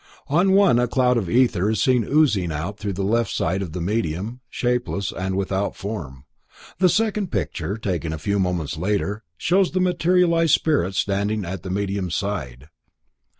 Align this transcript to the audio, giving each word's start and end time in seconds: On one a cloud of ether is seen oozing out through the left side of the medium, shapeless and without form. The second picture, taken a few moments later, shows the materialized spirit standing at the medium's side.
On 0.29 0.53
one 0.53 0.79
a 0.79 0.87
cloud 0.87 1.17
of 1.17 1.29
ether 1.29 1.69
is 1.69 1.79
seen 1.83 2.03
oozing 2.03 2.51
out 2.51 2.79
through 2.79 2.93
the 2.93 3.03
left 3.03 3.31
side 3.31 3.61
of 3.61 3.71
the 3.73 3.79
medium, 3.79 4.39
shapeless 4.49 5.11
and 5.11 5.37
without 5.37 5.75
form. 5.75 6.25
The 6.79 6.89
second 6.89 7.31
picture, 7.31 7.77
taken 7.77 8.11
a 8.11 8.17
few 8.17 8.39
moments 8.39 8.77
later, 8.77 9.21
shows 9.37 9.69
the 9.69 9.79
materialized 9.79 10.55
spirit 10.55 10.95
standing 10.95 11.45
at 11.45 11.61
the 11.61 11.69
medium's 11.69 12.15
side. 12.15 12.69